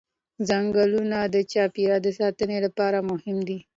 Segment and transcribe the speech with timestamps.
[0.47, 3.59] ځنګلونه د چاپېریال د ساتنې لپاره مهم دي